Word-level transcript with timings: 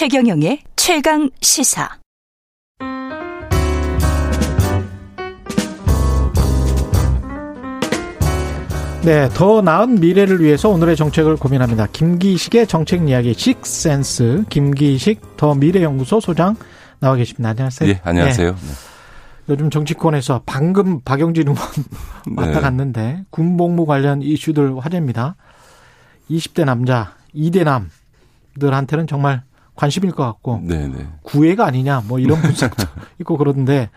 최경영의 0.00 0.62
최강 0.76 1.28
시사. 1.42 1.86
네, 9.04 9.28
더 9.34 9.60
나은 9.60 10.00
미래를 10.00 10.40
위해서 10.40 10.70
오늘의 10.70 10.96
정책을 10.96 11.36
고민합니다. 11.36 11.86
김기식의 11.92 12.66
정책 12.66 13.06
이야기 13.10 13.34
식센스 13.34 14.42
김기식 14.48 15.36
더 15.36 15.54
미래연구소 15.54 16.20
소장 16.20 16.56
나와 16.98 17.16
계십니다. 17.16 17.50
안녕하세요. 17.50 17.90
예, 17.90 18.00
안녕하세요. 18.02 18.52
네. 18.52 18.58
요즘 19.50 19.68
정치권에서 19.68 20.44
방금 20.46 21.02
박영진 21.02 21.46
의원 21.46 21.58
왔다 22.38 22.52
네. 22.52 22.60
갔는데 22.60 23.24
군복무 23.28 23.84
관련 23.84 24.22
이슈들 24.22 24.78
화제입니다. 24.78 25.36
20대 26.30 26.64
남자, 26.64 27.16
2대 27.34 27.64
남들한테는 28.54 29.06
정말 29.06 29.42
관심일 29.80 30.10
것 30.12 30.24
같고 30.24 30.60
네네. 30.62 30.88
네. 30.88 31.08
구애가 31.22 31.64
아니냐 31.64 32.02
뭐 32.06 32.18
이런 32.18 32.38
분석도 32.42 32.84
있고 33.20 33.38
그러는데 33.38 33.88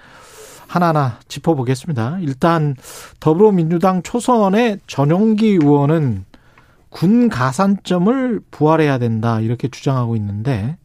하나하나 0.65 1.19
짚어보겠습니다. 1.27 2.19
일단 2.21 2.77
더불어민주당 3.19 4.01
초선의 4.01 4.79
전용기 4.87 5.47
의원은 5.49 6.23
군 6.89 7.27
가산점을 7.27 8.39
부활해야 8.49 8.97
된다 8.97 9.41
이렇게 9.41 9.67
주장하고 9.67 10.15
있는데 10.15 10.77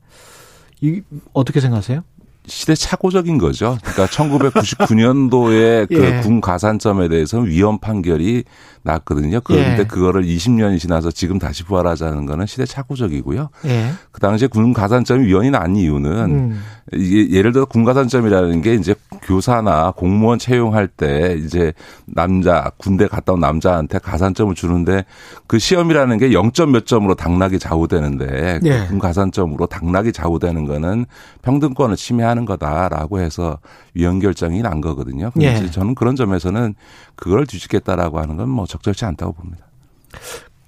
이 0.81 1.03
어떻게 1.33 1.61
생각하세요? 1.61 2.03
시대착오적인 2.49 3.39
거죠. 3.39 3.79
그러니까 3.83 4.07
1999년도에 4.07 5.89
그군 5.93 6.37
예. 6.37 6.41
가산점에 6.41 7.09
대해서 7.09 7.39
위헌 7.39 7.79
판결이 7.79 8.45
났거든요. 8.83 9.41
그런데 9.43 9.81
예. 9.81 9.85
그거를 9.85 10.25
20년이 10.25 10.79
지나서 10.79 11.11
지금 11.11 11.39
다시 11.39 11.65
부활하자는 11.65 12.27
거는 12.27 12.47
시대착오적이고요. 12.47 13.51
예. 13.67 13.91
그 14.11 14.21
당시에 14.21 14.49
군 14.49 14.73
가산점이 14.73 15.27
위헌이 15.27 15.51
난 15.51 15.77
이유는 15.77 16.11
음. 16.11 16.63
예를 16.95 17.53
들어 17.53 17.67
군 17.67 17.85
가산점이라는 17.85 18.63
게 18.63 18.75
이제 18.75 18.95
교사나 19.23 19.93
공무원 19.93 20.39
채용할 20.39 20.89
때 20.89 21.37
이제 21.39 21.73
남자 22.07 22.71
군대 22.79 23.07
갔다 23.07 23.35
온 23.35 23.41
남자한테 23.41 23.99
가산점을 23.99 24.55
주는데 24.55 25.05
그 25.47 25.59
시험이라는 25.59 26.19
게 26.19 26.31
0점 26.31 26.71
몇 26.71 26.87
점으로 26.87 27.15
당락이 27.15 27.59
좌우되는데 27.59 28.61
예. 28.65 28.87
군 28.89 28.99
가산점으로 28.99 29.67
당락이 29.67 30.13
좌우되는 30.13 30.65
거는 30.65 31.05
평등권을 31.43 31.97
침해하는 31.97 32.38
거다라고 32.45 33.21
해서 33.21 33.59
위헌 33.95 34.19
결정이 34.21 34.63
난 34.63 34.81
거거든요. 34.81 35.31
예. 35.41 35.71
저는 35.71 35.95
그런 35.95 36.17
점에서는 36.17 36.75
그걸 37.17 37.47
뒤집겠다라고 37.47 38.19
하는 38.21 38.37
건 38.37 38.49
뭐 38.49 38.67
적절치 38.67 39.05
않다고 39.05 39.33
봅니다. 39.33 39.67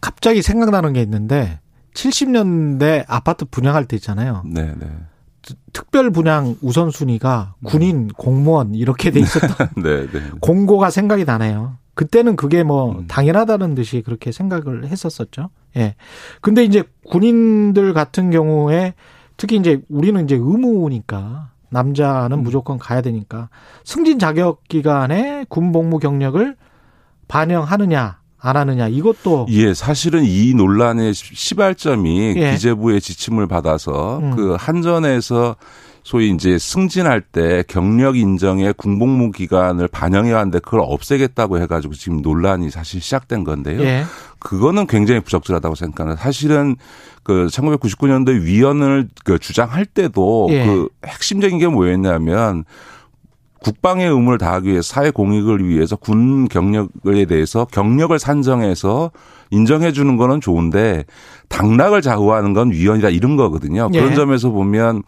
갑자기 0.01 0.43
생각나는 0.43 0.93
게 0.93 1.03
있는데 1.03 1.61
70년대 1.95 3.05
아파트 3.09 3.45
분양할 3.45 3.85
때 3.87 3.97
있잖아요. 3.97 4.43
네, 4.47 4.75
네. 4.79 4.87
특별 5.73 6.11
분양 6.11 6.55
우선순위가 6.61 7.55
군인, 7.65 7.97
음. 7.97 8.09
공무원 8.17 8.75
이렇게 8.75 9.11
돼 9.11 9.21
있었던 9.21 9.69
네, 9.83 10.07
네. 10.07 10.21
공고가 10.41 10.91
생각이 10.91 11.25
나네요. 11.25 11.77
그때는 11.95 12.37
그게 12.37 12.63
뭐 12.63 12.93
음. 12.93 13.07
당연하다는 13.09 13.75
듯이 13.75 14.03
그렇게 14.03 14.33
생각을 14.33 14.87
했었었죠. 14.87 15.51
예. 15.77 15.95
근데 16.41 16.65
이제 16.65 16.85
군인들 17.09 17.93
같은 17.95 18.31
경우에 18.31 18.95
특히 19.37 19.57
이제 19.57 19.81
우리는 19.89 20.23
이제 20.25 20.35
의무니까 20.37 21.50
남자는 21.71 22.39
음. 22.39 22.43
무조건 22.43 22.79
가야 22.79 23.01
되니까 23.01 23.49
승진 23.85 24.19
자격 24.19 24.67
기간에 24.69 25.45
군 25.49 25.73
복무 25.73 25.99
경력을 25.99 26.57
반영하느냐 27.29 28.19
안 28.43 28.57
하느냐 28.57 28.89
이것도 28.89 29.47
예 29.51 29.75
사실은 29.75 30.25
이 30.25 30.55
논란의 30.55 31.15
시발점이 31.15 32.35
예. 32.37 32.53
기재부의 32.53 33.01
지침을 33.01 33.47
받아서 33.47 34.19
음. 34.19 34.37
그 34.37 34.57
한전에서 34.59 35.57
소위 36.03 36.31
이제 36.31 36.59
승진할 36.59 37.21
때 37.21 37.63
경력 37.69 38.17
인정의 38.17 38.73
군복무 38.75 39.33
기간을 39.33 39.89
반영해야 39.89 40.39
하는데 40.39 40.59
그걸 40.61 40.81
없애겠다고 40.83 41.61
해가지고 41.61 41.95
지금 41.95 42.23
논란이 42.23 42.71
사실 42.71 43.01
시작된 43.01 43.45
건데요. 43.45 43.81
예. 43.83 44.05
그거는 44.39 44.87
굉장히 44.87 45.21
부적절하다고 45.21 45.75
생각합니다. 45.75 46.23
사실은 46.23 46.77
그 47.23 47.47
1999년도에 47.51 48.43
위원을 48.43 49.09
그 49.25 49.39
주장할 49.39 49.85
때도 49.85 50.49
예. 50.51 50.67
그 50.67 50.89
핵심적인 51.07 51.59
게 51.59 51.69
뭐였냐면 51.69 52.65
국방의 53.61 54.09
의무를 54.09 54.39
다하기 54.39 54.71
위해 54.71 54.81
사회 54.83 55.11
공익을 55.11 55.69
위해서 55.69 55.97
군 55.97 56.49
경력에 56.49 57.27
대해서 57.27 57.67
경력을 57.67 58.19
산정해서 58.19 59.11
인정해 59.51 59.93
주는 59.93 60.17
거는 60.17 60.41
좋은데 60.41 61.05
당락을 61.49 62.01
좌우하는 62.01 62.55
건 62.55 62.71
위헌이다 62.71 63.11
이런 63.11 63.37
거거든요. 63.37 63.91
그런 63.91 64.13
예. 64.13 64.15
점에서 64.15 64.51
보면 64.51 64.99
어, 64.99 65.03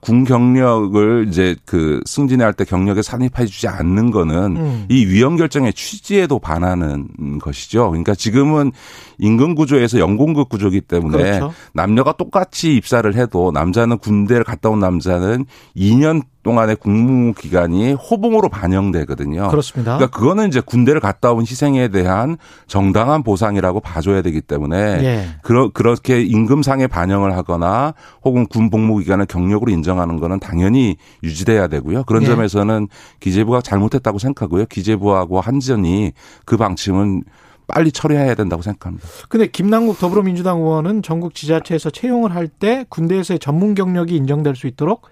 군 0.00 0.24
경력을 0.24 1.26
이제 1.28 1.54
그 1.64 2.00
승진할 2.04 2.52
때 2.52 2.64
경력에 2.64 3.02
산입해 3.02 3.46
주지 3.46 3.68
않는 3.68 4.10
거는 4.10 4.56
음. 4.56 4.86
이 4.88 5.06
위헌 5.06 5.36
결정의 5.36 5.72
취지에도 5.72 6.38
반하는 6.38 7.08
것이죠. 7.40 7.88
그러니까 7.90 8.14
지금은 8.14 8.72
임금 9.18 9.54
구조에서 9.54 9.98
연공급 9.98 10.48
구조이기 10.48 10.82
때문에 10.82 11.16
그렇죠. 11.16 11.52
남녀가 11.72 12.12
똑같이 12.12 12.74
입사를 12.74 13.12
해도 13.14 13.52
남자는 13.52 13.98
군대를 13.98 14.44
갔다 14.44 14.68
온 14.68 14.80
남자는 14.80 15.46
2년 15.76 16.22
동안의 16.48 16.76
국무 16.76 17.34
기간이 17.34 17.92
호봉으로 17.92 18.48
반영되거든요. 18.48 19.48
그렇습니다. 19.48 19.98
그러니까 19.98 20.18
그거는 20.18 20.48
이제 20.48 20.60
군대를 20.60 20.98
갔다 20.98 21.30
온 21.32 21.42
희생에 21.42 21.88
대한 21.88 22.38
정당한 22.66 23.22
보상이라고 23.22 23.80
봐줘야 23.80 24.22
되기 24.22 24.40
때문에 24.40 24.76
예. 24.78 25.28
그러, 25.42 25.68
그렇게 25.68 26.22
임금상에 26.22 26.86
반영을 26.86 27.36
하거나 27.36 27.92
혹은 28.24 28.46
군 28.46 28.70
복무 28.70 28.96
기간을 29.00 29.26
경력으로 29.26 29.70
인정하는 29.70 30.18
거는 30.18 30.40
당연히 30.40 30.96
유지돼야 31.22 31.66
되고요. 31.66 32.04
그런 32.04 32.22
예. 32.22 32.26
점에서는 32.28 32.88
기재부가 33.20 33.60
잘못했다고 33.60 34.18
생각하고요. 34.18 34.64
기재부하고 34.70 35.42
한전이 35.42 36.12
그 36.46 36.56
방침은 36.56 37.24
빨리 37.66 37.92
처리해야 37.92 38.34
된다고 38.34 38.62
생각합니다. 38.62 39.06
근데 39.28 39.46
김남국 39.48 39.98
더불어민주당 39.98 40.60
의원은 40.60 41.02
전국 41.02 41.34
지자체에서 41.34 41.90
채용을 41.90 42.34
할 42.34 42.48
때 42.48 42.86
군대에서의 42.88 43.38
전문 43.38 43.74
경력이 43.74 44.16
인정될 44.16 44.56
수 44.56 44.66
있도록 44.66 45.02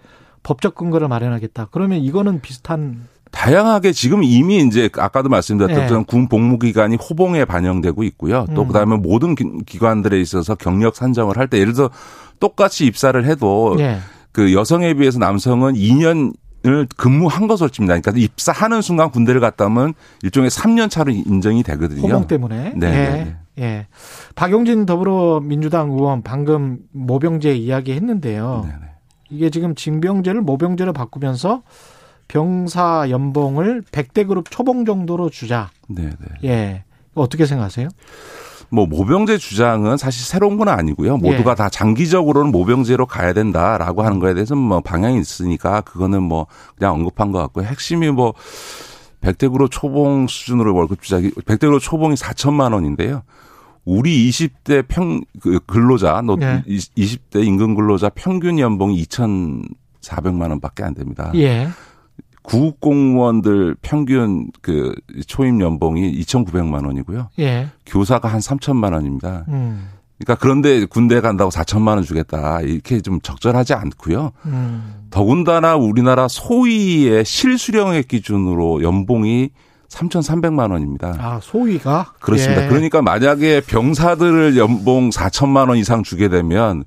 법적 0.47 0.77
근거를 0.77 1.09
마련하겠다. 1.09 1.69
그러면 1.73 1.99
이거는 1.99 2.41
비슷한 2.41 3.09
다양하게 3.33 3.91
지금 3.91 4.23
이미 4.23 4.59
이제 4.59 4.89
아까도 4.97 5.29
말씀드렸던 5.29 5.99
네. 5.99 6.05
군 6.07 6.29
복무 6.29 6.61
기간이 6.61 6.97
호봉에 6.97 7.45
반영되고 7.45 8.05
있고요. 8.05 8.47
또 8.55 8.63
음. 8.63 8.69
그다음에 8.69 8.97
모든 8.97 9.35
기관들에 9.35 10.21
있어서 10.21 10.55
경력 10.55 10.95
산정을 10.95 11.37
할 11.37 11.49
때 11.49 11.59
예를 11.59 11.73
들어 11.73 11.91
똑같이 12.39 12.87
입사를 12.87 13.23
해도 13.27 13.75
네. 13.77 13.99
그 14.31 14.55
여성에 14.55 14.95
비해서 14.95 15.19
남성은 15.19 15.75
2년 15.75 16.33
을 16.65 16.87
근무한 16.97 17.47
것으로 17.47 17.69
칩니다. 17.69 18.01
그러니까 18.01 18.21
입사하는 18.21 18.83
순간 18.83 19.11
군대를 19.11 19.41
갔다 19.41 19.67
오면 19.67 19.95
일종의 20.23 20.51
3년 20.51 20.91
차로 20.91 21.13
인정이 21.13 21.63
되거든요. 21.63 22.03
호봉 22.03 22.27
때문에. 22.27 22.73
네. 22.75 22.87
예. 22.87 22.91
네. 22.91 23.37
예. 23.59 23.87
박용진 24.35 24.85
더불어민주당 24.85 25.91
의원 25.91 26.23
방금 26.23 26.79
모병제 26.93 27.55
이야기 27.55 27.93
했는데요. 27.93 28.63
네. 28.67 28.73
네. 28.81 28.96
이게 29.31 29.51
지금 29.51 29.75
징병제를 29.75 30.41
모병제로 30.41 30.93
바꾸면서 30.93 31.63
병사 32.29 33.07
연봉을 33.11 33.83
100대 33.93 34.27
그룹 34.27 34.51
초봉 34.51 34.85
정도로 34.85 35.31
주자. 35.31 35.71
네, 35.89 36.03
네. 36.05 36.49
예. 36.49 36.85
어떻게 37.15 37.47
생각하세요? 37.47 37.89
뭐 38.69 38.87
모병제 38.87 39.39
주장은 39.39 39.97
사실 39.97 40.25
새로운 40.25 40.57
건 40.57 40.69
아니고요. 40.69 41.19
모두가 41.19 41.53
예. 41.53 41.55
다 41.55 41.69
장기적으로는 41.69 42.51
모병제로 42.51 43.07
가야 43.07 43.33
된다라고 43.33 44.03
하는 44.03 44.19
거에 44.19 44.35
대해서는 44.35 44.63
뭐 44.63 44.81
방향이 44.81 45.19
있으니까 45.21 45.83
그거는 45.83 46.23
뭐 46.23 46.47
그냥 46.77 46.95
언급한 46.95 47.31
것 47.33 47.39
같고요. 47.39 47.67
핵심이 47.67 48.11
뭐 48.11 48.35
100대 49.21 49.51
그룹 49.51 49.71
초봉 49.71 50.27
수준으로 50.27 50.75
월급 50.75 51.03
주자기 51.03 51.31
100대 51.31 51.61
그룹 51.61 51.81
초봉이 51.81 52.15
4천만 52.17 52.73
원인데요. 52.73 53.23
우리 53.87 54.29
20대 54.29 54.85
평, 54.89 55.23
그 55.41 55.61
근로자, 55.65 56.21
너 56.23 56.37
예. 56.43 56.63
20대 56.67 57.47
임금 57.47 57.77
근로자 57.77 58.11
평균 58.11 58.59
연봉이 58.59 59.01
2,400만 59.05 60.51
원밖에 60.51 60.83
안 60.83 60.93
됩니다. 60.93 61.31
예. 61.37 61.69
구급 62.43 62.81
공무원들 62.81 63.77
평균 63.83 64.51
그 64.61 64.95
초임 65.27 65.61
연봉이 65.61 66.13
2,900만 66.21 66.85
원이고요. 66.85 67.31
예. 67.39 67.69
교사가 67.87 68.29
한 68.29 68.41
3천만 68.41 68.93
원입니다. 68.93 69.45
음. 69.49 69.89
그러니까 70.19 70.41
그런데 70.41 70.85
군대 70.85 71.21
간다고 71.21 71.51
4천만 71.51 71.89
원 71.89 72.03
주겠다. 72.03 72.61
이렇게 72.63 73.01
좀 73.01 73.21
적절하지 73.21 73.75
않고요. 73.75 74.33
음. 74.47 74.95
더군다나 75.11 75.77
우리나라 75.77 76.27
소위의 76.27 77.25
실수령액 77.25 78.09
기준으로 78.09 78.83
연봉이 78.83 79.51
3,300만 79.89 80.71
원입니다. 80.73 81.17
아, 81.19 81.41
소위가? 81.43 82.15
그렇습니다. 82.21 82.65
예. 82.65 82.69
그러니까 82.69 83.03
만약에 83.03 83.61
병사들을 83.63 84.57
연봉 84.57 85.11
4천만 85.11 85.69
원 85.69 85.79
이상 85.79 86.03
주게 86.03 86.29
되면 86.29 86.85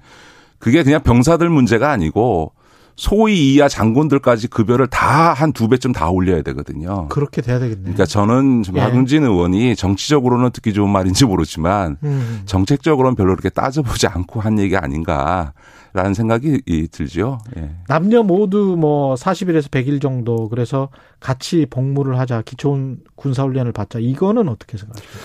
그게 0.60 0.84
그냥 0.84 1.02
병사들 1.02 1.50
문제가 1.50 1.92
아니고 1.92 2.54
소위 3.00 3.54
이하 3.56 3.70
장군들까지 3.70 4.50
급여를 4.50 4.88
다 4.88 5.34
한 5.34 5.54
두 5.54 5.68
배쯤 5.70 5.94
다 5.94 6.10
올려야 6.10 6.42
되거든요. 6.42 7.08
그렇게 7.08 7.42
돼야 7.42 7.58
되겠네요. 7.60 7.82
그러니까 7.84 8.06
저는 8.06 8.64
예. 8.76 8.80
박용진 8.80 9.24
의원이 9.24 9.76
정치적으로는 9.76 10.52
듣기 10.52 10.74
좋은 10.74 10.90
말인지 10.90 11.26
모르지만 11.26 11.98
음. 12.04 12.42
정책적으로는 12.46 13.16
별로 13.16 13.30
그렇게 13.36 13.50
따져보지 13.50 14.08
않고 14.08 14.42
한 14.42 14.60
얘기 14.60 14.76
아닌가. 14.76 15.54
라는 15.92 16.14
생각이 16.14 16.62
들죠. 16.92 17.40
예. 17.58 17.72
남녀 17.88 18.22
모두 18.22 18.76
뭐 18.78 19.16
40일에서 19.16 19.72
100일 19.72 20.00
정도 20.00 20.48
그래서 20.48 20.90
같이 21.20 21.66
복무를 21.68 22.20
하자 22.20 22.44
기초군 22.44 23.00
군사훈련을 23.16 23.72
받자 23.72 23.98
이거는 24.00 24.50
어떻게 24.50 24.78
생각하십니까? 24.78 25.20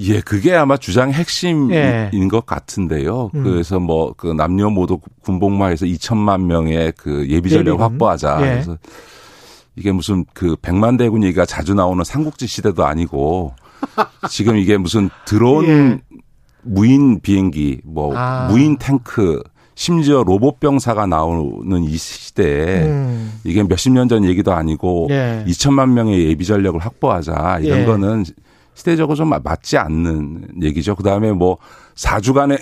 예, 0.00 0.20
그게 0.20 0.54
아마 0.54 0.76
주장 0.76 1.12
핵심인 1.12 1.70
예. 1.72 2.10
것 2.30 2.46
같은데요. 2.46 3.30
음. 3.34 3.42
그래서 3.44 3.78
뭐 3.80 4.12
그 4.16 4.28
남녀 4.32 4.70
모두 4.70 4.98
군복무해서 5.22 5.86
2천만 5.86 6.44
명의 6.44 6.92
그 6.96 7.28
예비 7.28 7.50
전력 7.50 7.80
확보하자. 7.80 8.38
예. 8.42 8.44
그래서 8.52 8.78
이게 9.76 9.92
무슨 9.92 10.24
그 10.34 10.56
백만 10.62 10.96
대군 10.96 11.22
얘기가 11.24 11.44
자주 11.46 11.74
나오는 11.74 12.02
삼국지 12.04 12.46
시대도 12.46 12.84
아니고 12.84 13.54
지금 14.30 14.56
이게 14.56 14.76
무슨 14.76 15.08
드론 15.24 15.64
예. 15.66 16.00
무인 16.62 17.20
비행기, 17.20 17.80
뭐 17.84 18.14
아. 18.16 18.48
무인 18.50 18.76
탱크, 18.78 19.42
심지어 19.74 20.24
로봇 20.24 20.58
병사가 20.58 21.06
나오는 21.06 21.84
이 21.84 21.96
시대에 21.96 22.84
음. 22.86 23.32
이게 23.44 23.62
몇십 23.62 23.92
년 23.92 24.08
전 24.08 24.24
얘기도 24.24 24.52
아니고 24.52 25.06
예. 25.10 25.44
2천만 25.46 25.90
명의 25.90 26.24
예비 26.24 26.44
전력을 26.44 26.80
확보하자 26.80 27.60
이런 27.62 27.80
예. 27.80 27.84
거는 27.84 28.24
시대적으로 28.78 29.16
좀 29.16 29.30
맞지 29.42 29.76
않는 29.76 30.62
얘기죠. 30.62 30.94
그 30.94 31.02
다음에 31.02 31.32
뭐 31.32 31.58
4주간의 31.96 32.60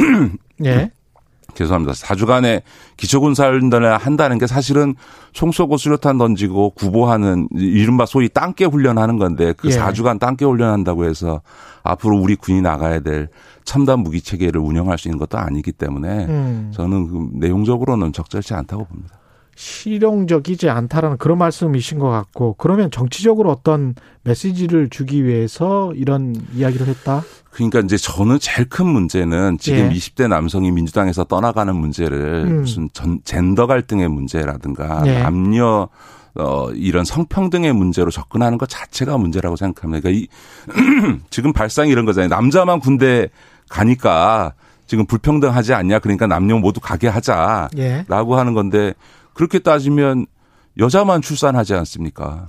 예. 0.64 0.90
죄송합니다. 1.54 1.92
4주간의 1.92 2.62
기초군사훈련을 2.96 3.98
한다는 3.98 4.38
게 4.38 4.46
사실은 4.46 4.94
총 5.32 5.52
쏘고 5.52 5.76
수류탄 5.76 6.16
던지고 6.16 6.70
구보하는 6.70 7.48
이른바 7.52 8.06
소위 8.06 8.30
땅개 8.30 8.64
훈련하는 8.64 9.18
건데 9.18 9.52
그 9.58 9.68
예. 9.68 9.76
4주간 9.76 10.18
땅개 10.18 10.46
훈련한다고 10.46 11.04
해서 11.04 11.42
앞으로 11.82 12.16
우리 12.16 12.34
군이 12.34 12.62
나가야 12.62 13.00
될 13.00 13.28
첨단 13.64 14.00
무기 14.00 14.22
체계를 14.22 14.62
운영할 14.62 14.96
수 14.96 15.08
있는 15.08 15.18
것도 15.18 15.36
아니기 15.36 15.72
때문에 15.72 16.26
음. 16.26 16.72
저는 16.74 17.08
그 17.08 17.28
내용적으로는 17.34 18.14
적절치 18.14 18.54
않다고 18.54 18.86
봅니다. 18.86 19.18
실용적이지 19.58 20.70
않다라는 20.70 21.16
그런 21.16 21.36
말씀이신 21.38 21.98
것 21.98 22.08
같고 22.08 22.54
그러면 22.58 22.92
정치적으로 22.92 23.50
어떤 23.50 23.96
메시지를 24.22 24.88
주기 24.88 25.24
위해서 25.24 25.92
이런 25.96 26.36
이야기를 26.54 26.86
했다? 26.86 27.24
그러니까 27.50 27.80
이제 27.80 27.96
저는 27.96 28.38
제일 28.38 28.68
큰 28.68 28.86
문제는 28.86 29.58
지금 29.58 29.80
예. 29.80 29.88
20대 29.90 30.28
남성이 30.28 30.70
민주당에서 30.70 31.24
떠나가는 31.24 31.74
문제를 31.74 32.44
음. 32.46 32.60
무슨 32.60 32.88
전, 32.92 33.18
젠더 33.24 33.66
갈등의 33.66 34.08
문제라든가 34.08 35.02
예. 35.06 35.22
남녀 35.22 35.88
어, 36.36 36.70
이런 36.70 37.04
성평등의 37.04 37.72
문제로 37.72 38.12
접근하는 38.12 38.58
것 38.58 38.68
자체가 38.68 39.18
문제라고 39.18 39.56
생각합니다. 39.56 40.02
그러니까 40.02 40.24
이, 40.24 41.18
지금 41.30 41.52
발상이 41.52 41.90
이런 41.90 42.04
거잖아요. 42.04 42.28
남자만 42.28 42.78
군대 42.78 43.28
가니까 43.68 44.52
지금 44.86 45.04
불평등하지 45.04 45.74
않냐. 45.74 45.98
그러니까 45.98 46.28
남녀 46.28 46.56
모두 46.58 46.78
가게 46.78 47.08
하자라고 47.08 47.70
예. 47.78 48.04
하는 48.08 48.54
건데 48.54 48.94
그렇게 49.38 49.60
따지면 49.60 50.26
여자만 50.78 51.22
출산하지 51.22 51.72
않습니까? 51.74 52.48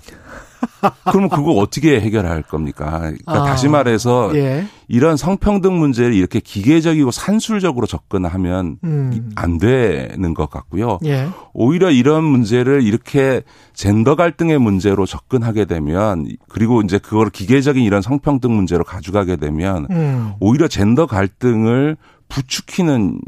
그러면 1.06 1.30
그거 1.30 1.52
어떻게 1.52 2.02
해결할 2.02 2.42
겁니까? 2.42 2.98
그러니까 2.98 3.32
아, 3.32 3.44
다시 3.44 3.68
말해서 3.68 4.32
예. 4.34 4.66
이런 4.88 5.16
성평등 5.16 5.78
문제를 5.78 6.16
이렇게 6.16 6.40
기계적이고 6.40 7.12
산술적으로 7.12 7.86
접근하면 7.86 8.78
음. 8.84 9.30
안 9.36 9.60
되는 9.60 10.34
것 10.34 10.50
같고요. 10.50 10.98
예. 11.06 11.28
오히려 11.54 11.92
이런 11.92 12.24
문제를 12.24 12.82
이렇게 12.82 13.44
젠더 13.76 14.16
갈등의 14.16 14.58
문제로 14.58 15.06
접근하게 15.06 15.66
되면 15.66 16.28
그리고 16.48 16.82
이제 16.82 16.98
그걸 16.98 17.30
기계적인 17.30 17.84
이런 17.84 18.02
성평등 18.02 18.52
문제로 18.52 18.84
가져가게 18.84 19.36
되면 19.36 19.86
음. 19.92 20.34
오히려 20.40 20.68
젠더 20.68 21.06
갈등을 21.06 21.98
부추기는 22.30 23.20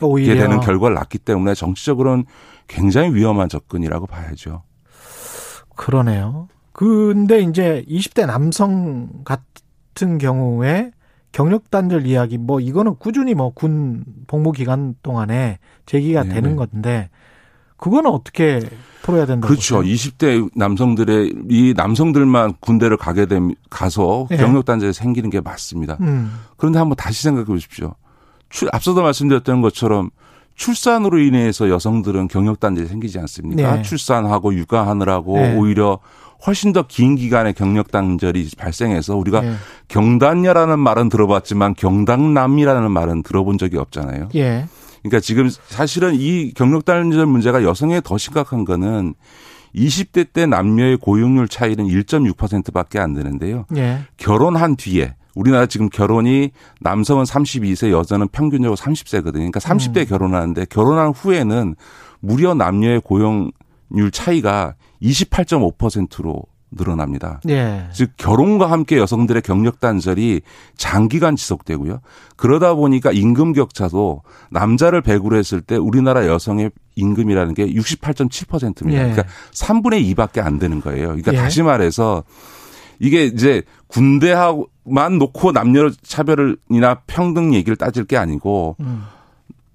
오히려. 0.00 0.34
게 0.34 0.40
되는 0.40 0.60
결과를 0.60 0.94
낳기 0.94 1.18
때문에 1.18 1.54
정치적으로는 1.54 2.24
굉장히 2.66 3.14
위험한 3.14 3.48
접근이라고 3.48 4.06
봐야죠. 4.06 4.62
그러네요. 5.76 6.48
근데 6.72 7.40
이제 7.40 7.84
20대 7.88 8.26
남성 8.26 9.08
같은 9.24 10.18
경우에 10.18 10.92
경력 11.32 11.70
단절 11.70 12.06
이야기 12.06 12.38
뭐 12.38 12.60
이거는 12.60 12.96
꾸준히 12.98 13.34
뭐 13.34 13.50
군 13.50 14.04
복무 14.26 14.52
기간 14.52 14.94
동안에 15.02 15.58
제기가 15.86 16.22
네 16.24 16.34
되는 16.34 16.56
건데 16.56 17.10
그거는 17.76 18.10
어떻게 18.10 18.60
풀어야 19.02 19.24
된다고 19.26 19.48
그렇죠. 19.48 19.76
보세요? 19.76 19.94
20대 19.94 20.50
남성들의 20.54 21.34
이 21.48 21.74
남성들만 21.76 22.54
군대를 22.60 22.96
가게 22.96 23.26
되면 23.26 23.54
가서 23.70 24.26
네. 24.30 24.36
경력 24.36 24.64
단절이 24.64 24.92
생기는 24.92 25.30
게 25.30 25.40
맞습니다. 25.40 25.96
음. 26.00 26.32
그런데 26.56 26.78
한번 26.78 26.96
다시 26.96 27.22
생각해 27.22 27.46
보십시오. 27.46 27.94
앞서도 28.72 29.02
말씀드렸던 29.02 29.60
것처럼 29.60 30.10
출산으로 30.54 31.18
인해서 31.18 31.68
여성들은 31.68 32.28
경력단절이 32.28 32.88
생기지 32.88 33.18
않습니까? 33.20 33.76
네. 33.76 33.82
출산하고 33.82 34.54
육아하느라고 34.54 35.36
네. 35.36 35.54
오히려 35.56 36.00
훨씬 36.46 36.72
더 36.72 36.82
긴 36.88 37.16
기간의 37.16 37.54
경력단절이 37.54 38.50
발생해서 38.56 39.16
우리가 39.16 39.40
네. 39.40 39.54
경단녀라는 39.88 40.78
말은 40.78 41.08
들어봤지만 41.08 41.74
경당남이라는 41.74 42.90
말은 42.90 43.22
들어본 43.22 43.58
적이 43.58 43.78
없잖아요. 43.78 44.28
예. 44.34 44.66
그러니까 45.02 45.20
지금 45.20 45.48
사실은 45.68 46.14
이 46.14 46.52
경력단절 46.54 47.26
문제가 47.26 47.62
여성에 47.62 48.00
더 48.02 48.18
심각한 48.18 48.64
거는 48.64 49.14
20대 49.74 50.32
때 50.32 50.46
남녀의 50.46 50.96
고용률 50.96 51.48
차이는 51.48 51.86
1.6%밖에 51.86 52.98
안 52.98 53.14
되는데요. 53.14 53.66
예. 53.76 54.00
결혼한 54.16 54.76
뒤에 54.76 55.14
우리나라 55.34 55.66
지금 55.66 55.88
결혼이 55.88 56.50
남성은 56.80 57.24
32세, 57.24 57.90
여자는 57.90 58.28
평균적으로 58.28 58.76
30세거든요. 58.76 59.32
그러니까 59.32 59.60
30대 59.60 59.98
음. 59.98 60.06
결혼하는데 60.06 60.64
결혼한 60.66 61.10
후에는 61.10 61.76
무려 62.20 62.54
남녀의 62.54 63.00
고용률 63.00 64.10
차이가 64.12 64.74
28.5%로 65.02 66.42
늘어납니다. 66.70 67.40
예. 67.48 67.88
즉 67.92 68.10
결혼과 68.16 68.70
함께 68.70 68.98
여성들의 68.98 69.42
경력 69.42 69.80
단절이 69.80 70.42
장기간 70.76 71.36
지속되고요. 71.36 72.00
그러다 72.36 72.74
보니까 72.74 73.10
임금 73.10 73.54
격차도 73.54 74.22
남자를 74.50 75.02
100으로 75.02 75.36
했을 75.36 75.60
때 75.60 75.76
우리나라 75.76 76.26
여성의 76.26 76.70
임금이라는 76.96 77.54
게 77.54 77.66
68.7%입니다. 77.68 79.08
예. 79.08 79.12
그러니까 79.12 79.24
3분의 79.52 80.14
2밖에 80.14 80.44
안 80.44 80.58
되는 80.58 80.80
거예요. 80.80 81.08
그러니까 81.08 81.32
예. 81.32 81.36
다시 81.36 81.62
말해서 81.62 82.24
이게 83.00 83.24
이제 83.24 83.62
군대만 83.88 85.18
놓고 85.18 85.52
남녀 85.52 85.90
차별이나 86.02 87.00
평등 87.06 87.54
얘기를 87.54 87.76
따질 87.76 88.04
게 88.04 88.16
아니고 88.16 88.76
음. 88.80 89.04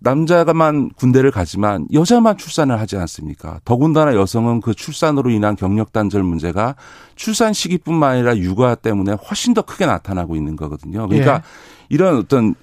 남자가만 0.04 0.92
군대를 0.96 1.32
가지만 1.32 1.88
여자만 1.94 2.38
출산을 2.38 2.80
하지 2.80 2.98
않습니까? 2.98 3.60
더군다나 3.64 4.14
여성은 4.16 4.60
그 4.60 4.74
출산으로 4.74 5.30
인한 5.30 5.56
경력 5.56 5.94
단절 5.94 6.24
문제가 6.24 6.76
출산 7.16 7.54
시기뿐만 7.54 8.12
아니라 8.12 8.38
육아 8.38 8.76
때문에 8.76 9.14
훨씬 9.14 9.54
더 9.54 9.62
크게 9.62 9.86
나타나고 9.86 10.36
있는 10.36 10.58
거거든요. 10.58 11.08
그러니까 11.08 11.36
예. 11.36 11.42
이런 11.88 12.18
어떤 12.18 12.54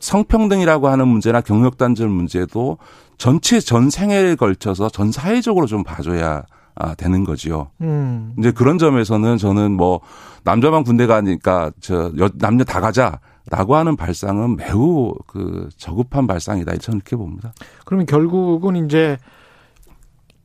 성평등이라고 0.00 0.88
하는 0.88 1.08
문제나 1.08 1.42
경력 1.42 1.76
단절 1.76 2.08
문제도 2.08 2.78
전체 3.18 3.60
전 3.60 3.90
생애에 3.90 4.36
걸쳐서 4.36 4.88
전 4.88 5.12
사회적으로 5.12 5.66
좀 5.66 5.84
봐줘야 5.84 6.44
아, 6.80 6.94
되는 6.94 7.24
거지요. 7.24 7.70
음. 7.80 8.34
이제 8.38 8.52
그런 8.52 8.78
점에서는 8.78 9.36
저는 9.36 9.72
뭐 9.72 10.00
남자만 10.44 10.84
군대 10.84 11.06
가니까 11.06 11.72
저 11.80 12.12
남녀 12.34 12.62
다 12.64 12.80
가자라고 12.80 13.74
하는 13.76 13.96
발상은 13.96 14.56
매우 14.56 15.12
그 15.26 15.68
저급한 15.76 16.26
발상이다 16.26 16.76
저는 16.76 16.98
이렇게 16.98 17.16
봅니다. 17.16 17.52
그러면 17.84 18.06
결국은 18.06 18.76
이제 18.84 19.18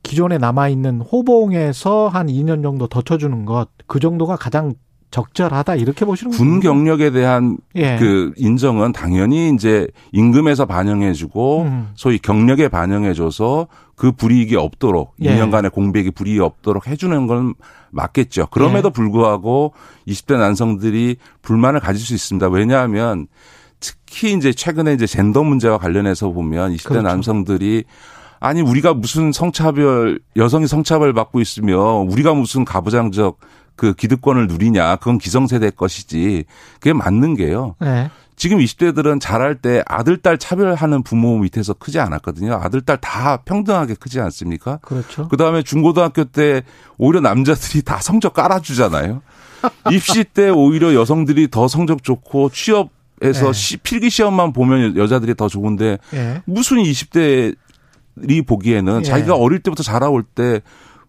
기존에 0.02 0.36
남아 0.38 0.68
있는 0.68 1.00
호봉에서 1.00 2.08
한 2.08 2.26
2년 2.26 2.62
정도 2.62 2.86
더 2.88 3.00
쳐주는 3.00 3.44
것 3.44 3.68
그 3.86 4.00
정도가 4.00 4.36
가장 4.36 4.74
적절하다 5.14 5.76
이렇게 5.76 6.04
보시는. 6.04 6.32
군 6.32 6.58
경력에 6.58 7.10
대한 7.10 7.56
예. 7.76 7.98
그 8.00 8.32
인정은 8.36 8.90
당연히 8.90 9.52
이제 9.54 9.86
임금에서 10.10 10.66
반영해주고 10.66 11.62
음. 11.62 11.88
소위 11.94 12.18
경력에 12.18 12.66
반영해줘서 12.66 13.68
그 13.94 14.10
불이익이 14.10 14.56
없도록 14.56 15.14
예. 15.22 15.36
2년간의 15.36 15.72
공백이 15.72 16.10
불이익이 16.10 16.40
없도록 16.40 16.88
해주는 16.88 17.28
건 17.28 17.54
맞겠죠. 17.92 18.48
그럼에도 18.50 18.88
예. 18.88 18.92
불구하고 18.92 19.72
20대 20.08 20.36
남성들이 20.36 21.18
불만을 21.42 21.78
가질 21.78 22.04
수 22.04 22.12
있습니다. 22.12 22.48
왜냐하면 22.48 23.28
특히 23.78 24.32
이제 24.32 24.52
최근에 24.52 24.94
이제 24.94 25.06
젠더 25.06 25.44
문제와 25.44 25.78
관련해서 25.78 26.30
보면 26.30 26.74
20대 26.74 26.88
그렇죠. 26.88 27.02
남성들이 27.02 27.84
아니 28.40 28.62
우리가 28.62 28.94
무슨 28.94 29.30
성차별 29.30 30.18
여성이 30.34 30.66
성차별 30.66 31.12
받고 31.12 31.40
있으며 31.40 31.98
우리가 31.98 32.34
무슨 32.34 32.64
가부장적 32.64 33.38
그 33.76 33.94
기득권을 33.94 34.46
누리냐 34.46 34.96
그건 34.96 35.18
기성세대 35.18 35.70
것이지 35.70 36.44
그게 36.74 36.92
맞는 36.92 37.34
게요. 37.36 37.74
네. 37.80 38.10
지금 38.36 38.58
20대들은 38.58 39.20
자랄 39.20 39.54
때 39.56 39.82
아들, 39.86 40.16
딸 40.16 40.38
차별하는 40.38 41.02
부모 41.02 41.38
밑에서 41.38 41.72
크지 41.74 42.00
않았거든요. 42.00 42.54
아들, 42.54 42.80
딸 42.80 42.98
다 43.00 43.38
평등하게 43.38 43.94
크지 43.94 44.20
않습니까? 44.20 44.78
그렇죠. 44.82 45.28
그 45.28 45.36
다음에 45.36 45.62
중고등학교 45.62 46.24
때 46.24 46.62
오히려 46.98 47.20
남자들이 47.20 47.82
다 47.82 47.98
성적 48.00 48.34
깔아주잖아요. 48.34 49.22
입시 49.92 50.24
때 50.24 50.48
오히려 50.48 50.94
여성들이 50.94 51.48
더 51.50 51.68
성적 51.68 52.02
좋고 52.02 52.50
취업에서 52.50 53.52
네. 53.52 53.76
필기 53.82 54.10
시험만 54.10 54.52
보면 54.52 54.96
여자들이 54.96 55.34
더 55.34 55.48
좋은데 55.48 55.98
네. 56.10 56.42
무슨 56.44 56.78
20대들이 56.78 58.46
보기에는 58.46 58.98
네. 58.98 59.04
자기가 59.04 59.36
어릴 59.36 59.60
때부터 59.60 59.82
자라올 59.82 60.22
때 60.22 60.60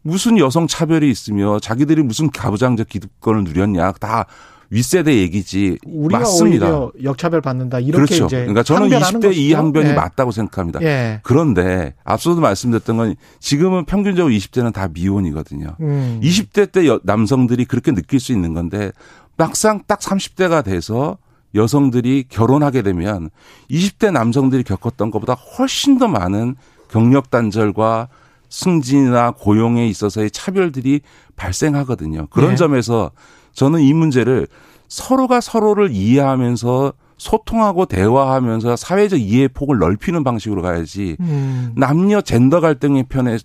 무슨 0.05 0.37
여성 0.37 0.67
차별이 0.67 1.09
있으며 1.09 1.59
자기들이 1.59 2.03
무슨 2.03 2.29
가부장적 2.29 2.87
기득권을 2.87 3.43
누렸냐 3.43 3.91
다 3.93 4.27
윗세대 4.69 5.15
얘기지 5.17 5.79
우리가 5.83 6.19
맞습니다. 6.19 6.67
오히려 6.67 6.91
역차별 7.03 7.41
받는다 7.41 7.79
이렇게 7.79 8.05
그렇죠. 8.05 8.25
이제 8.25 8.37
그러니까 8.37 8.61
저는 8.61 8.89
20대 8.89 9.21
것이죠? 9.23 9.31
이 9.31 9.53
항변이 9.53 9.89
예. 9.89 9.93
맞다고 9.93 10.29
생각합니다. 10.29 10.79
예. 10.83 11.21
그런데 11.23 11.95
앞서도 12.03 12.39
말씀드렸던 12.39 12.97
건 12.97 13.15
지금은 13.39 13.85
평균적으로 13.85 14.31
20대는 14.31 14.73
다 14.73 14.87
미혼이거든요. 14.93 15.75
음. 15.79 16.19
20대 16.21 16.71
때 16.71 16.83
남성들이 17.01 17.65
그렇게 17.65 17.91
느낄 17.91 18.19
수 18.19 18.31
있는 18.31 18.53
건데 18.53 18.91
막상 19.37 19.81
딱 19.87 19.99
30대가 19.99 20.63
돼서 20.63 21.17
여성들이 21.55 22.25
결혼하게 22.29 22.83
되면 22.83 23.31
20대 23.71 24.11
남성들이 24.11 24.61
겪었던 24.63 25.09
것보다 25.09 25.33
훨씬 25.33 25.97
더 25.97 26.07
많은 26.07 26.55
경력 26.91 27.31
단절과 27.31 28.09
승진이나 28.55 29.31
고용에 29.31 29.85
있어서의 29.87 30.31
차별들이 30.31 31.01
발생하거든요. 31.35 32.27
그런 32.27 32.51
네. 32.51 32.55
점에서 32.55 33.11
저는 33.51 33.81
이 33.81 33.93
문제를 33.93 34.47
서로가 34.87 35.41
서로를 35.41 35.91
이해하면서 35.91 36.93
소통하고 37.17 37.85
대화하면서 37.85 38.77
사회적 38.77 39.19
이해 39.19 39.49
폭을 39.49 39.77
넓히는 39.77 40.23
방식으로 40.23 40.61
가야지 40.61 41.17
음. 41.19 41.73
남녀 41.75 42.21
젠더 42.21 42.61
갈등의 42.61 43.03
편에 43.09 43.37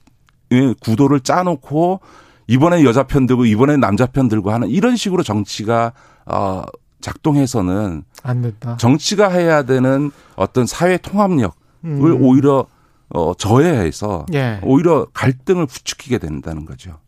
구도를 0.81 1.21
짜놓고 1.21 2.00
이번에 2.47 2.85
여자 2.85 3.02
편 3.02 3.26
들고 3.26 3.47
이번에 3.47 3.76
남자 3.79 4.07
편 4.07 4.29
들고 4.29 4.52
하는 4.52 4.69
이런 4.69 4.95
식으로 4.95 5.25
정치가 5.25 5.93
어 6.26 6.62
작동해서는 7.00 8.05
안 8.23 8.43
된다. 8.43 8.76
정치가 8.76 9.29
해야 9.29 9.62
되는 9.62 10.12
어떤 10.37 10.67
사회 10.67 10.99
통합력을 10.99 11.52
음. 11.85 12.19
오히려 12.23 12.67
어 13.11 13.35
저해해서 13.35 14.26
예. 14.35 14.61
오히려 14.62 15.07
갈등을 15.12 15.67
부추기게 15.67 16.19
된다는 16.19 16.64
거죠. 16.64 16.99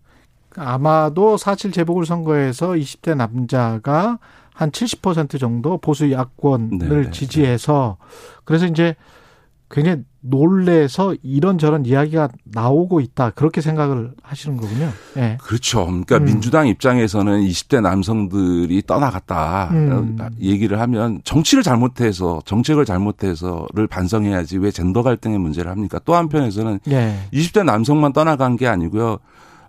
아마도 0.57 1.37
사실 1.37 1.73
재보궐 1.73 2.05
선거에서 2.07 2.73
20대 2.73 3.17
남자가 3.17 4.19
한 4.55 4.71
70% 4.71 5.41
정도 5.41 5.79
보수 5.79 6.11
야권을 6.11 6.79
네네. 6.79 7.03
네, 7.05 7.11
지지해서 7.11 7.97
그래서 8.45 8.67
이제 8.67 8.97
굉장히 9.73 10.03
놀래서 10.21 11.17
이런저런 11.23 11.87
이야기가 11.87 12.29
나오고 12.45 13.01
있다. 13.01 13.31
그렇게 13.31 13.63
생각을 13.63 14.13
하시는 14.23 14.59
거군요. 14.59 14.91
네. 15.15 15.39
그렇죠. 15.41 15.87
그러니까 15.87 16.19
음. 16.19 16.27
민주당 16.27 16.69
입장에서는 16.69 17.41
20대 17.41 17.81
남성들이 17.81 18.83
떠나갔다. 18.87 19.71
음. 19.73 20.19
얘기를 20.41 20.79
하면 20.79 21.23
정치를 21.25 21.65
잘못해서 21.65 22.43
정책을 22.45 22.85
잘못해서를 22.85 23.87
반성해야지 23.89 24.59
왜 24.59 24.71
젠더 24.71 25.03
갈등의 25.03 25.39
문제를 25.39 25.71
합니까? 25.71 25.99
또 26.05 26.15
한편에서는 26.15 26.81
네. 26.85 27.19
20대 27.33 27.65
남성만 27.65 28.13
떠나간 28.13 28.57
게 28.57 28.69
아니고요. 28.69 29.19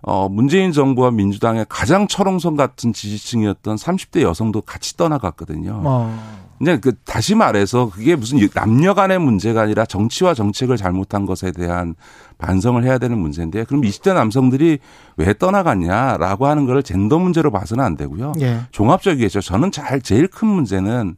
어, 0.02 0.28
문재인 0.28 0.70
정부와 0.70 1.12
민주당의 1.12 1.64
가장 1.70 2.06
철옹성 2.06 2.56
같은 2.56 2.92
지지층이었던 2.92 3.76
30대 3.76 4.20
여성도 4.20 4.60
같이 4.60 4.98
떠나갔거든요. 4.98 5.80
어. 5.82 6.43
근데 6.58 6.78
그 6.78 6.92
다시 7.04 7.34
말해서 7.34 7.90
그게 7.90 8.16
무슨 8.16 8.38
남녀 8.54 8.94
간의 8.94 9.18
문제가 9.18 9.62
아니라 9.62 9.84
정치와 9.84 10.34
정책을 10.34 10.76
잘못한 10.76 11.26
것에 11.26 11.52
대한 11.52 11.94
반성을 12.38 12.82
해야 12.84 12.98
되는 12.98 13.18
문제인데 13.18 13.64
그럼 13.64 13.82
20대 13.82 14.14
남성들이 14.14 14.78
왜 15.16 15.34
떠나갔냐라고 15.34 16.46
하는 16.46 16.66
걸 16.66 16.82
젠더 16.82 17.18
문제로 17.18 17.50
봐서는 17.50 17.84
안 17.84 17.96
되고요. 17.96 18.32
예. 18.40 18.60
종합적이겠죠. 18.70 19.40
저는 19.40 19.72
잘 19.72 20.00
제일 20.00 20.28
큰 20.28 20.48
문제는 20.48 21.16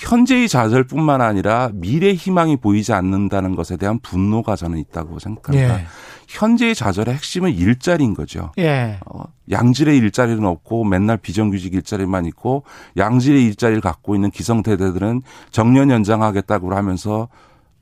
현재의 0.00 0.48
좌절뿐만 0.48 1.20
아니라 1.20 1.70
미래 1.74 2.14
희망이 2.14 2.56
보이지 2.56 2.94
않는다는 2.94 3.54
것에 3.54 3.76
대한 3.76 3.98
분노가 4.00 4.56
저는 4.56 4.78
있다고 4.78 5.18
생각합니다. 5.18 5.80
예. 5.80 5.86
현재의 6.26 6.74
좌절의 6.74 7.14
핵심은 7.14 7.52
일자리인 7.52 8.14
거죠. 8.14 8.50
예. 8.58 8.98
어, 9.04 9.24
양질의 9.50 9.98
일자리는 9.98 10.42
없고 10.44 10.84
맨날 10.84 11.18
비정규직 11.18 11.74
일자리만 11.74 12.24
있고 12.26 12.64
양질의 12.96 13.44
일자리를 13.44 13.82
갖고 13.82 14.14
있는 14.14 14.30
기성세대들은 14.30 15.20
정년 15.50 15.90
연장하겠다고 15.90 16.74
하면서 16.74 17.28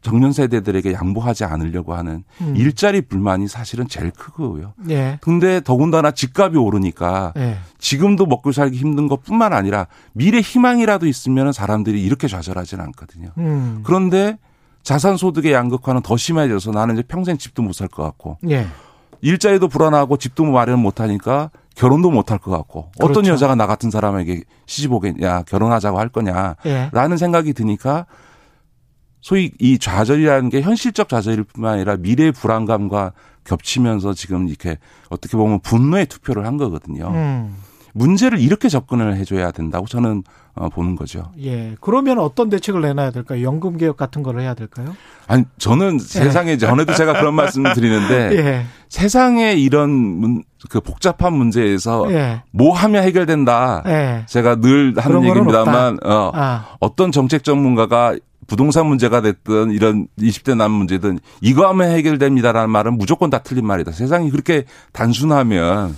정년 0.00 0.32
세대들에게 0.32 0.92
양보하지 0.92 1.44
않으려고 1.44 1.94
하는 1.94 2.22
음. 2.40 2.54
일자리 2.56 3.00
불만이 3.02 3.48
사실은 3.48 3.88
제일 3.88 4.10
크고요. 4.12 4.74
예. 4.90 5.18
근데 5.20 5.60
더군다나 5.60 6.12
집값이 6.12 6.56
오르니까 6.56 7.32
예. 7.36 7.58
지금도 7.78 8.26
먹고 8.26 8.52
살기 8.52 8.76
힘든 8.78 9.08
것뿐만 9.08 9.52
아니라 9.52 9.86
미래 10.12 10.40
희망이라도 10.40 11.06
있으면 11.06 11.52
사람들이 11.52 12.02
이렇게 12.02 12.28
좌절하지는 12.28 12.84
않거든요. 12.86 13.30
음. 13.38 13.80
그런데 13.82 14.38
자산 14.84 15.16
소득의 15.16 15.52
양극화는 15.52 16.02
더 16.02 16.16
심해져서 16.16 16.70
나는 16.70 16.94
이제 16.94 17.02
평생 17.06 17.36
집도 17.36 17.62
못 17.62 17.72
살 17.74 17.88
것 17.88 18.02
같고 18.04 18.38
예. 18.48 18.66
일자리도 19.20 19.66
불안하고 19.68 20.16
집도 20.16 20.44
마련 20.44 20.78
못 20.78 21.00
하니까 21.00 21.50
결혼도 21.74 22.10
못 22.12 22.30
할 22.30 22.38
것 22.38 22.52
같고 22.52 22.90
그렇죠. 22.98 23.10
어떤 23.12 23.26
여자가 23.26 23.56
나 23.56 23.66
같은 23.66 23.90
사람에게 23.90 24.42
시집 24.66 24.92
오겠냐 24.92 25.42
결혼하자고 25.42 25.98
할 25.98 26.08
거냐라는 26.08 26.56
예. 27.12 27.16
생각이 27.16 27.52
드니까 27.52 28.06
소위 29.20 29.50
이 29.58 29.78
좌절이라는 29.78 30.48
게 30.50 30.60
현실적 30.60 31.08
좌절일 31.08 31.44
뿐만 31.44 31.74
아니라 31.74 31.96
미래의 31.96 32.32
불안감과 32.32 33.12
겹치면서 33.44 34.14
지금 34.14 34.48
이렇게 34.48 34.78
어떻게 35.08 35.36
보면 35.36 35.60
분노의 35.60 36.06
투표를 36.06 36.46
한 36.46 36.56
거거든요. 36.56 37.08
음. 37.08 37.56
문제를 37.94 38.38
이렇게 38.38 38.68
접근을 38.68 39.16
해줘야 39.16 39.50
된다고 39.50 39.86
저는 39.86 40.22
어, 40.54 40.68
보는 40.68 40.96
거죠. 40.96 41.30
예. 41.40 41.76
그러면 41.80 42.18
어떤 42.18 42.48
대책을 42.48 42.80
내놔야 42.80 43.10
될까요? 43.12 43.44
연금 43.44 43.76
개혁 43.76 43.96
같은 43.96 44.22
걸 44.22 44.40
해야 44.40 44.54
될까요? 44.54 44.94
아니 45.26 45.44
저는 45.58 45.94
예. 45.94 45.98
세상에 45.98 46.56
전에도 46.56 46.94
제가 46.94 47.12
그런 47.14 47.34
말씀을 47.34 47.74
드리는데 47.74 48.30
예. 48.38 48.66
세상에 48.88 49.54
이런 49.54 49.90
문, 49.90 50.42
그 50.68 50.80
복잡한 50.80 51.32
문제에서 51.32 52.10
예. 52.12 52.42
뭐 52.50 52.74
하면 52.74 53.04
해결된다. 53.04 53.82
예. 53.86 54.24
제가 54.26 54.56
늘 54.56 54.94
하는 54.96 55.24
얘기입니다만 55.24 55.98
어, 56.04 56.32
아. 56.34 56.76
어떤 56.80 57.12
정책 57.12 57.44
전문가가 57.44 58.16
부동산 58.48 58.86
문제가 58.86 59.20
됐든 59.20 59.70
이런 59.70 60.08
20대 60.18 60.56
남 60.56 60.72
문제든 60.72 61.20
이거 61.40 61.68
하면 61.68 61.90
해결됩니다라는 61.90 62.70
말은 62.70 62.98
무조건 62.98 63.30
다 63.30 63.38
틀린 63.38 63.64
말이다. 63.66 63.92
세상이 63.92 64.30
그렇게 64.30 64.64
단순하면 64.92 65.96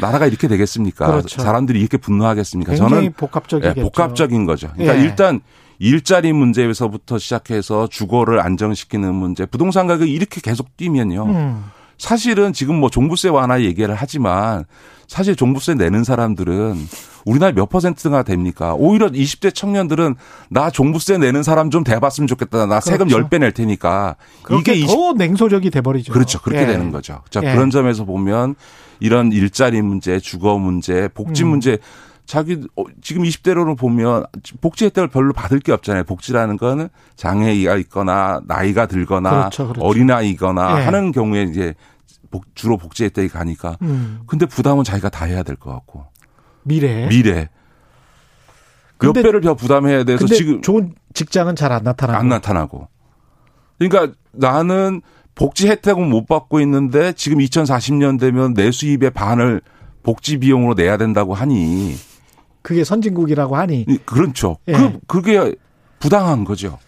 나라가 0.00 0.26
이렇게 0.26 0.48
되겠습니까? 0.48 1.06
그렇죠. 1.06 1.42
사람들이 1.42 1.78
이렇게 1.78 1.98
분노하겠습니까? 1.98 2.74
저는 2.74 3.12
복합적이 3.12 3.66
네, 3.66 3.74
복합적인 3.74 4.46
거죠. 4.46 4.70
그러니까 4.72 4.98
예. 4.98 5.04
일단 5.04 5.40
일자리 5.78 6.32
문제에서부터 6.32 7.18
시작해서 7.18 7.86
주거를 7.86 8.40
안정시키는 8.40 9.14
문제, 9.14 9.44
부동산 9.44 9.86
가격이 9.86 10.10
이렇게 10.10 10.40
계속 10.40 10.76
뛰면요. 10.78 11.24
음. 11.26 11.64
사실은 11.98 12.52
지금 12.52 12.76
뭐 12.76 12.90
종부세 12.90 13.28
완화 13.28 13.62
얘기를 13.62 13.94
하지만 13.94 14.64
사실 15.06 15.36
종부세 15.36 15.74
내는 15.74 16.04
사람들은 16.04 16.76
우리나라 17.24 17.52
몇 17.52 17.68
퍼센트가 17.68 18.22
됩니까? 18.22 18.74
오히려 18.74 19.08
20대 19.08 19.54
청년들은 19.54 20.14
나 20.50 20.70
종부세 20.70 21.18
내는 21.18 21.42
사람 21.42 21.70
좀 21.70 21.84
대봤으면 21.84 22.26
좋겠다. 22.26 22.66
나 22.66 22.80
세금 22.80 23.08
그렇죠. 23.08 23.28
10배 23.28 23.38
낼 23.38 23.52
테니까. 23.52 24.16
이게 24.58 24.74
20... 24.74 24.94
더 24.94 25.12
냉소적이 25.14 25.70
돼버리죠. 25.70 26.12
그렇죠. 26.12 26.40
그렇게 26.40 26.62
예. 26.62 26.66
되는 26.66 26.90
거죠. 26.90 27.22
자, 27.30 27.40
예. 27.42 27.52
그런 27.52 27.70
점에서 27.70 28.04
보면 28.04 28.54
이런 29.00 29.32
일자리 29.32 29.80
문제, 29.82 30.20
주거 30.20 30.58
문제, 30.58 31.08
복지 31.08 31.44
음. 31.44 31.48
문제 31.48 31.78
자기 32.26 32.66
어, 32.76 32.84
지금 33.02 33.22
20대로는 33.22 33.76
보면 33.76 34.24
복지 34.60 34.86
혜택을 34.86 35.08
별로 35.08 35.32
받을 35.32 35.58
게 35.60 35.72
없잖아요. 35.72 36.04
복지라는 36.04 36.56
거는 36.56 36.88
장애가 37.16 37.76
있거나 37.76 38.40
나이가 38.46 38.86
들거나 38.86 39.30
그렇죠, 39.30 39.68
그렇죠. 39.68 39.86
어린아이거나 39.86 40.80
예. 40.80 40.84
하는 40.84 41.12
경우에 41.12 41.42
이제 41.42 41.74
주로 42.54 42.76
복지 42.78 43.04
혜택이 43.04 43.28
가니까. 43.28 43.76
음. 43.82 44.20
근데 44.26 44.46
부담은 44.46 44.84
자기가 44.84 45.08
다 45.10 45.24
해야 45.26 45.42
될 45.42 45.56
것 45.56 45.70
같고. 45.70 46.06
미래. 46.62 47.06
미래. 47.08 47.48
몇 49.00 49.12
배를 49.12 49.40
더 49.42 49.54
부담해야 49.54 50.04
돼서 50.04 50.26
지금 50.26 50.62
좋은 50.62 50.94
직장은 51.12 51.56
잘 51.56 51.70
안 51.72 51.84
나타나고 51.84 52.18
안 52.18 52.28
나타나고. 52.28 52.88
그러니까 53.78 54.14
나는 54.32 55.02
복지 55.34 55.68
혜택은 55.68 56.08
못 56.08 56.26
받고 56.26 56.60
있는데 56.60 57.12
지금 57.12 57.38
2040년 57.38 58.18
되면 58.18 58.54
내 58.54 58.70
수입의 58.70 59.10
반을 59.10 59.60
복지 60.02 60.38
비용으로 60.38 60.74
내야 60.74 60.96
된다고 60.96 61.34
하니 61.34 61.94
그게 62.64 62.82
선진국이라고 62.82 63.56
하니 63.56 63.84
그렇죠. 64.06 64.56
예. 64.68 64.72
그 64.72 64.98
그게 65.06 65.54
부당한 66.00 66.44
거죠. 66.44 66.78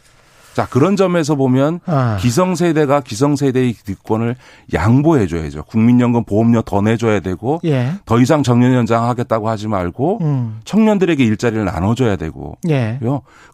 자, 0.55 0.67
그런 0.67 0.97
점에서 0.97 1.35
보면 1.35 1.81
아. 1.85 2.17
기성세대가 2.19 3.03
기성세대의 3.03 3.75
기득권을 3.75 4.37
양보해 4.73 5.27
줘야죠. 5.27 5.65
국민연금 5.65 6.25
보험료 6.25 6.63
더 6.63 6.81
내줘야 6.81 7.21
되고 7.21 7.61
예. 7.67 7.93
더 8.07 8.19
이상 8.19 8.43
정년 8.43 8.73
연장하겠다고 8.73 9.51
하지 9.51 9.69
말고 9.69 10.21
음. 10.23 10.61
청년들에게 10.65 11.23
일자리를 11.23 11.63
나눠줘야 11.63 12.17
되고 12.17 12.57
예. 12.71 12.99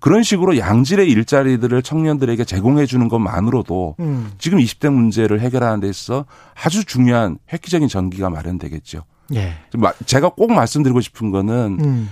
그런 0.01 0.23
식으로 0.23 0.59
양질의 0.59 1.11
일자리들을 1.11 1.83
청년들에게 1.83 2.45
제공해 2.45 2.87
주는 2.87 3.09
것만으로도 3.09 3.97
음. 3.99 4.31
지금 4.39 4.61
20대 4.61 4.89
문제를 4.89 5.41
해결하는 5.41 5.81
데 5.81 5.89
있어 5.89 6.25
아주 6.55 6.85
중요한 6.85 7.39
획기적인 7.53 7.89
전기가 7.89 8.31
마련되겠죠. 8.31 9.03
예. 9.35 9.55
제가 10.07 10.31
꼭 10.31 10.53
말씀드리고 10.53 11.01
싶은 11.01 11.31
거는 11.31 11.79
음. 11.81 12.11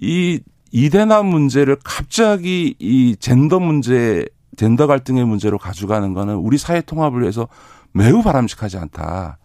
이 0.00 0.40
이대남 0.70 1.26
문제를 1.26 1.76
갑자기 1.84 2.74
이 2.78 3.16
젠더 3.18 3.60
문제, 3.60 4.24
젠더 4.56 4.86
갈등의 4.86 5.24
문제로 5.26 5.58
가져가는 5.58 6.14
거는 6.14 6.36
우리 6.36 6.58
사회 6.58 6.80
통합을 6.80 7.20
위해서 7.20 7.48
매우 7.92 8.22
바람직하지 8.22 8.78
않다. 8.78 9.38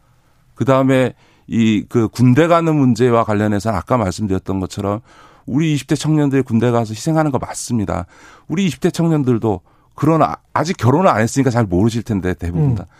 그 0.55 0.65
다음에 0.65 1.13
이 1.47 1.85
그 1.87 2.09
군대 2.09 2.47
가는 2.47 2.75
문제와 2.75 3.23
관련해서는 3.23 3.77
아까 3.77 3.97
말씀드렸던 3.97 4.59
것처럼 4.59 4.99
우리 5.45 5.75
20대 5.75 5.97
청년들이 5.97 6.41
군대 6.41 6.71
가서 6.71 6.93
희생하는 6.93 7.31
거 7.31 7.39
맞습니다. 7.39 8.05
우리 8.47 8.67
20대 8.67 8.93
청년들도 8.93 9.61
그런 9.95 10.21
아, 10.21 10.35
아직 10.53 10.75
결혼을 10.77 11.07
안 11.07 11.21
했으니까 11.21 11.49
잘 11.49 11.65
모르실 11.65 12.03
텐데 12.03 12.33
대부분 12.33 12.75
다. 12.75 12.83
음. 12.83 12.93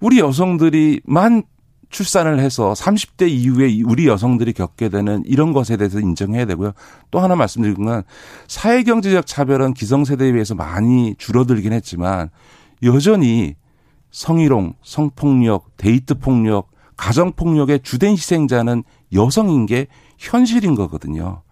우리 0.00 0.18
여성들이만 0.18 1.44
출산을 1.90 2.38
해서 2.38 2.72
30대 2.72 3.28
이후에 3.28 3.82
우리 3.84 4.06
여성들이 4.06 4.52
겪게 4.52 4.88
되는 4.88 5.22
이런 5.26 5.52
것에 5.52 5.76
대해서 5.76 5.98
인정해야 5.98 6.46
되고요. 6.46 6.72
또 7.10 7.18
하나 7.18 7.34
말씀드리는 7.36 7.84
건 7.84 8.02
사회경제적 8.46 9.26
차별은 9.26 9.74
기성세대에 9.74 10.32
비해서 10.32 10.54
많이 10.54 11.14
줄어들긴 11.18 11.72
했지만 11.72 12.30
여전히 12.84 13.56
성희롱, 14.12 14.74
성폭력, 14.82 15.76
데이트 15.76 16.14
폭력, 16.14 16.70
가정 16.96 17.32
폭력의 17.32 17.80
주된 17.82 18.12
희생자는 18.12 18.84
여성인 19.12 19.66
게 19.66 19.88
현실인 20.18 20.74
거거든요. 20.74 21.42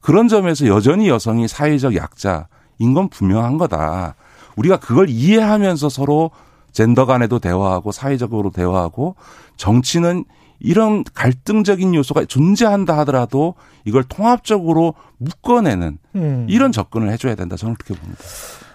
그런 0.00 0.28
점에서 0.28 0.66
여전히 0.66 1.08
여성이 1.08 1.46
사회적 1.46 1.94
약자인 1.94 2.94
건 2.94 3.08
분명한 3.08 3.58
거다. 3.58 4.16
우리가 4.56 4.78
그걸 4.78 5.08
이해하면서 5.08 5.88
서로 5.88 6.30
젠더 6.74 7.06
간에도 7.06 7.38
대화하고 7.38 7.92
사회적으로 7.92 8.50
대화하고 8.50 9.14
정치는 9.56 10.24
이런 10.60 11.04
갈등적인 11.04 11.94
요소가 11.94 12.24
존재한다 12.26 12.98
하더라도 12.98 13.54
이걸 13.84 14.04
통합적으로 14.04 14.94
묶어내는 15.18 15.98
음. 16.16 16.46
이런 16.48 16.72
접근을 16.72 17.10
해줘야 17.10 17.34
된다. 17.34 17.56
저는 17.56 17.76
그렇게 17.76 17.98
봅니다. 17.98 18.22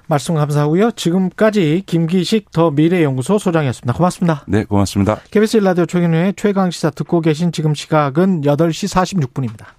말씀 0.08 0.34
감사하고요. 0.36 0.92
지금까지 0.92 1.84
김기식 1.86 2.52
더 2.52 2.72
미래연구소 2.72 3.38
소장이었습니다. 3.38 3.94
고맙습니다. 3.94 4.44
네, 4.48 4.64
고맙습니다. 4.64 5.20
KBS 5.30 5.58
라디오 5.58 5.86
최경영의 5.86 6.34
최강 6.36 6.72
시사 6.72 6.90
듣고 6.90 7.22
계신 7.22 7.52
지금 7.52 7.76
시각은 7.76 8.42
8시 8.42 9.28
46분입니다. 9.28 9.79